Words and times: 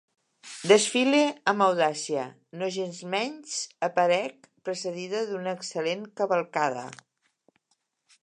Desfile 0.69 1.17
amb 1.51 1.65
audàcia, 1.65 2.23
nogensmenys 2.61 3.53
aparec 3.89 4.49
precedida 4.69 5.23
d’una 5.33 5.55
excel·lent 5.59 6.03
cavalcada. 6.23 6.89